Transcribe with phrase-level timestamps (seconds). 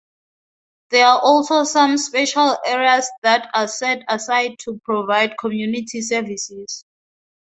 [0.89, 6.83] There are also some special areas that are set aside to provide community services.